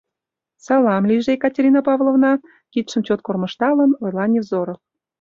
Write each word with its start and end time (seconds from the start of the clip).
—Салам 0.65 1.03
лийже, 1.09 1.29
Екатерина 1.37 1.81
Павловна!— 1.87 2.33
кидшым 2.73 3.01
чот 3.07 3.19
кормыжталын, 3.27 3.91
ойла 4.03 4.25
Невзоров. 4.31 4.79